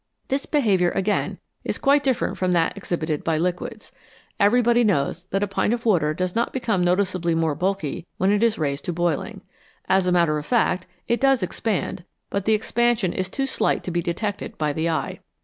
This 0.29 0.47
behaviour, 0.47 0.89
again, 0.89 1.37
is 1.63 1.77
quite 1.77 2.03
different 2.03 2.35
from 2.35 2.53
that 2.53 2.73
ex 2.75 2.89
hibited 2.89 3.23
by 3.23 3.37
liquids. 3.37 3.91
Everybody 4.39 4.83
knows 4.83 5.25
that 5.25 5.43
a 5.43 5.47
pint 5.47 5.73
of 5.75 5.85
water 5.85 6.11
does 6.15 6.33
not 6.35 6.51
become 6.51 6.83
noticeably 6.83 7.35
more 7.35 7.53
bulky 7.53 8.07
when 8.17 8.31
it 8.31 8.41
is 8.41 8.57
raised 8.57 8.85
to 8.85 8.93
boiling. 8.93 9.41
As 9.87 10.07
a 10.07 10.11
matter 10.11 10.39
of 10.39 10.45
fact, 10.47 10.87
it 11.07 11.21
does 11.21 11.43
expand, 11.43 12.03
but 12.31 12.45
the 12.45 12.55
expansion 12.55 13.13
is 13.13 13.29
too 13.29 13.45
slight 13.45 13.83
to 13.83 13.91
be 13.91 14.01
detected 14.01 14.57
by 14.57 14.73
the 14.73 14.89
eye. 14.89 15.19